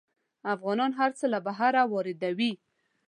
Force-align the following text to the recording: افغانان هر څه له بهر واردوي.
افغانان 0.53 0.91
هر 0.99 1.11
څه 1.19 1.25
له 1.33 1.39
بهر 1.45 1.73
واردوي. 1.93 2.51